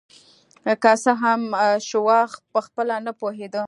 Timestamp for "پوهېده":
3.19-3.59